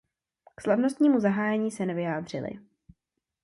K 0.55 0.61
slavnostnímu 0.61 1.19
zahájení 1.19 1.71
se 1.71 1.85
nevyjádřili. 1.85 2.49